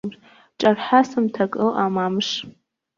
[0.59, 2.29] Ҿарҳасымҭак ыҟам амш.